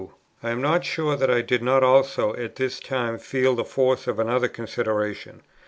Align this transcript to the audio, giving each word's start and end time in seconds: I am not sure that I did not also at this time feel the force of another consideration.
I 0.41 0.49
am 0.49 0.63
not 0.63 0.83
sure 0.83 1.15
that 1.15 1.29
I 1.29 1.41
did 1.41 1.61
not 1.61 1.83
also 1.83 2.33
at 2.33 2.55
this 2.55 2.79
time 2.79 3.19
feel 3.19 3.53
the 3.53 3.63
force 3.63 4.07
of 4.07 4.17
another 4.17 4.47
consideration. 4.47 5.43